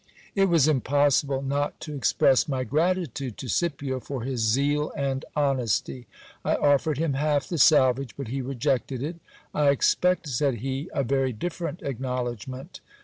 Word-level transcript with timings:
It 0.33 0.45
was 0.49 0.67
impossible 0.67 1.43
not 1.43 1.79
to 1.81 1.93
express 1.93 2.47
my 2.47 2.63
gratitude 2.63 3.37
to 3.37 3.47
Scipio 3.47 3.99
for 3.99 4.23
his 4.23 4.41
zeal 4.41 4.91
and 4.95 5.23
honesty. 5.35 6.07
I 6.43 6.55
offered 6.55 6.97
him 6.97 7.13
half 7.13 7.47
the 7.47 7.59
salvage, 7.59 8.15
but 8.17 8.29
he 8.29 8.41
rejected 8.41 9.03
it 9.03 9.17
I 9.53 9.69
expect, 9.69 10.27
said 10.27 10.55
he, 10.65 10.89
a 10.91 11.03
very 11.03 11.33
different 11.33 11.83
acknowledgment. 11.83 12.79